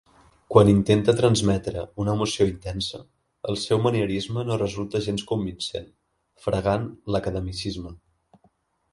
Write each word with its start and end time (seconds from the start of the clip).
Quan 0.51 0.69
intenta 0.69 1.13
transmetre 1.17 1.81
una 2.03 2.13
emoció 2.17 2.47
intensa, 2.51 3.01
el 3.53 3.59
seu 3.63 3.81
manierisme 3.83 4.45
no 4.47 4.57
resulta 4.61 5.01
gens 5.09 5.25
convincent, 5.33 5.85
fregant 6.47 6.89
l'academicisme. 7.17 7.93